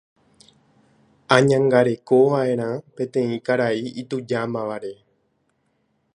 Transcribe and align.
Añangarekova'erã 1.35 2.69
peteĩ 2.95 3.37
karai 3.45 3.79
itujámavare. 4.05 4.93